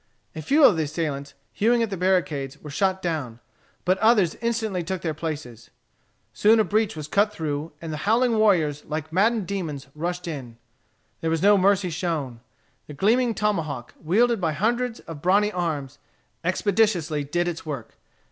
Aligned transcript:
A 0.35 0.41
few 0.41 0.63
of 0.65 0.77
the 0.77 0.83
assailants 0.85 1.35
hewing 1.53 1.83
at 1.83 1.91
the 1.91 1.95
barricades 1.95 2.59
were 2.63 2.71
shot 2.71 3.03
down, 3.03 3.39
but 3.85 3.99
others 3.99 4.33
instantly 4.41 4.81
took 4.81 5.03
their 5.03 5.13
places. 5.13 5.69
Soon 6.33 6.59
a 6.59 6.63
breach 6.63 6.95
was 6.95 7.07
cut 7.07 7.31
through, 7.31 7.73
and 7.79 7.93
the 7.93 7.97
howling 8.09 8.39
warriors 8.39 8.83
like 8.85 9.13
maddened 9.13 9.45
demons 9.45 9.89
rushed 9.93 10.27
in. 10.27 10.57
There 11.19 11.29
was 11.29 11.43
no 11.43 11.55
mercy 11.55 11.91
shown. 11.91 12.39
The 12.87 12.95
gleaming 12.95 13.35
tomahawk, 13.35 13.93
wielded 14.03 14.41
by 14.41 14.53
hundreds 14.53 15.01
of 15.01 15.21
brawny 15.21 15.51
arms, 15.51 15.99
expeditiously 16.43 17.23
did 17.23 17.47
its 17.47 17.63
work. 17.63 17.95